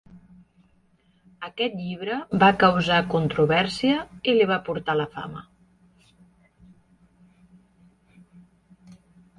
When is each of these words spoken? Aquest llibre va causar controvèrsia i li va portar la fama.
Aquest 1.47 1.75
llibre 1.81 2.15
va 2.43 2.47
causar 2.63 2.97
controvèrsia 3.11 3.99
i 4.33 4.35
li 4.39 4.49
va 4.53 4.59
portar 4.71 4.97
la 4.99 5.07
fama. 5.19 5.45